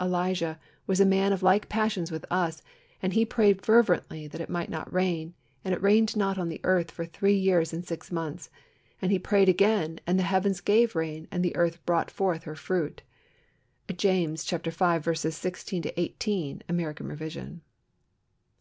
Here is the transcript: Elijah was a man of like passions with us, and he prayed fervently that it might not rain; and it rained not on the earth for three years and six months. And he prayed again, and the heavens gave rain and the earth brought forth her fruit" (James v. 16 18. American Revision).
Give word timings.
Elijah 0.00 0.58
was 0.88 0.98
a 0.98 1.04
man 1.06 1.32
of 1.32 1.44
like 1.44 1.68
passions 1.68 2.10
with 2.10 2.24
us, 2.28 2.60
and 3.00 3.12
he 3.12 3.24
prayed 3.24 3.64
fervently 3.64 4.26
that 4.26 4.40
it 4.40 4.50
might 4.50 4.68
not 4.68 4.92
rain; 4.92 5.32
and 5.64 5.72
it 5.72 5.80
rained 5.80 6.16
not 6.16 6.38
on 6.38 6.48
the 6.48 6.60
earth 6.64 6.90
for 6.90 7.06
three 7.06 7.36
years 7.38 7.72
and 7.72 7.86
six 7.86 8.10
months. 8.10 8.50
And 9.00 9.12
he 9.12 9.18
prayed 9.20 9.48
again, 9.48 10.00
and 10.04 10.18
the 10.18 10.24
heavens 10.24 10.60
gave 10.60 10.96
rain 10.96 11.28
and 11.30 11.44
the 11.44 11.54
earth 11.54 11.86
brought 11.86 12.10
forth 12.10 12.42
her 12.42 12.56
fruit" 12.56 13.02
(James 13.96 14.42
v. 14.44 15.14
16 15.14 15.84
18. 15.96 16.62
American 16.68 17.06
Revision). 17.06 17.60